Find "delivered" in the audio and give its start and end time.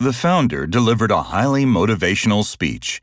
0.66-1.10